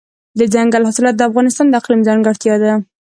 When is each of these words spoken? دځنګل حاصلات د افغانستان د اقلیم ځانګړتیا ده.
دځنګل 0.39 0.83
حاصلات 0.87 1.15
د 1.17 1.21
افغانستان 1.29 1.65
د 1.69 1.73
اقلیم 1.79 2.01
ځانګړتیا 2.07 2.55
ده. 2.63 2.73